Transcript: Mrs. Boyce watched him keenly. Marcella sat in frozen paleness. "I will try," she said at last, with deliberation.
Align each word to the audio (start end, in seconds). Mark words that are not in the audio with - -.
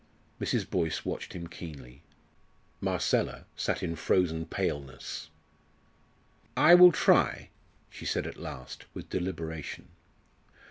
Mrs. 0.39 0.67
Boyce 0.67 1.05
watched 1.05 1.33
him 1.33 1.45
keenly. 1.47 2.01
Marcella 2.79 3.45
sat 3.55 3.83
in 3.83 3.95
frozen 3.95 4.47
paleness. 4.47 5.29
"I 6.57 6.73
will 6.73 6.91
try," 6.91 7.49
she 7.87 8.07
said 8.07 8.25
at 8.25 8.37
last, 8.39 8.85
with 8.95 9.09
deliberation. 9.11 9.89